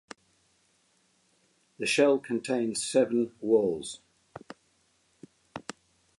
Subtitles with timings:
[1.77, 3.99] The shell contains seven whorls.